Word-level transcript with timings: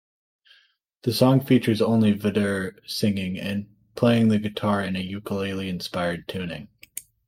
The 1.03 1.13
song 1.13 1.41
features 1.41 1.79
only 1.79 2.13
Vedder 2.13 2.75
singing 2.87 3.37
and 3.37 3.67
playing 3.93 4.29
the 4.29 4.39
guitar 4.39 4.83
in 4.83 4.95
a 4.95 4.99
ukulele-inspired 4.99 6.27
tuning. 6.27 6.69